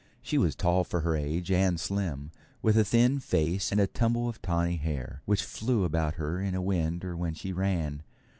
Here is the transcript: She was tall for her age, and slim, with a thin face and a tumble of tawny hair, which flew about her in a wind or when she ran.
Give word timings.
She 0.23 0.39
was 0.39 0.55
tall 0.55 0.83
for 0.83 1.01
her 1.01 1.15
age, 1.15 1.51
and 1.51 1.79
slim, 1.79 2.31
with 2.63 2.75
a 2.75 2.83
thin 2.83 3.19
face 3.19 3.71
and 3.71 3.79
a 3.79 3.85
tumble 3.85 4.27
of 4.27 4.41
tawny 4.41 4.77
hair, 4.77 5.21
which 5.25 5.43
flew 5.45 5.83
about 5.83 6.15
her 6.15 6.41
in 6.41 6.55
a 6.55 6.59
wind 6.63 7.05
or 7.05 7.15
when 7.15 7.35
she 7.35 7.53
ran. 7.53 8.01